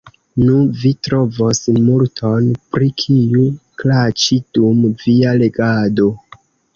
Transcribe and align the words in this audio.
Nu, 0.43 0.53
vi 0.83 0.91
trovos 1.07 1.59
multon, 1.89 2.47
pri 2.75 2.87
kiu 3.01 3.43
klaĉi, 3.83 4.39
dum 4.59 4.81
via 5.05 5.35
legado. 5.43 6.09